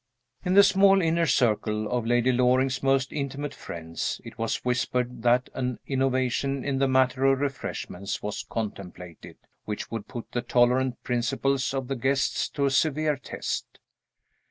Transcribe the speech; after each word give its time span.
In 0.43 0.55
the 0.55 0.63
small 0.63 0.99
inner 0.99 1.27
circle 1.27 1.87
of 1.91 2.07
Lady 2.07 2.31
Loring's 2.31 2.81
most 2.81 3.13
intimate 3.13 3.53
friends, 3.53 4.19
it 4.25 4.35
was 4.35 4.55
whispered 4.65 5.21
that 5.21 5.51
an 5.53 5.77
innovation 5.85 6.65
in 6.65 6.79
the 6.79 6.87
matter 6.87 7.23
of 7.25 7.39
refreshments 7.39 8.19
was 8.23 8.43
contemplated, 8.49 9.37
which 9.65 9.91
would 9.91 10.07
put 10.07 10.31
the 10.31 10.41
tolerant 10.41 11.03
principles 11.03 11.71
of 11.71 11.87
the 11.87 11.95
guests 11.95 12.49
to 12.49 12.65
a 12.65 12.71
severe 12.71 13.15
test. 13.15 13.77